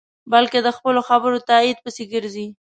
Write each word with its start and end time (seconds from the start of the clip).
بلکې 0.31 0.59
د 0.63 0.67
خپلو 0.77 0.99
خبرو 1.09 1.45
تایید 1.49 1.77
پسې 1.83 2.03
گرځي. 2.13 2.47